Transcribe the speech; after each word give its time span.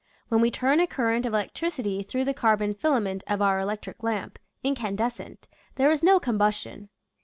When 0.29 0.41
we 0.41 0.49
turn 0.49 0.79
a 0.79 0.87
current 0.87 1.27
of 1.27 1.33
electricity 1.35 2.01
through 2.01 2.25
the 2.25 2.33
carbon 2.33 2.73
filament 2.73 3.23
of 3.27 3.39
our 3.39 3.59
electric 3.59 4.01
lamp 4.01 4.39
(incandescent) 4.63 5.45
there 5.75 5.91
is 5.91 6.01
no 6.01 6.19
combustion. 6.19 6.89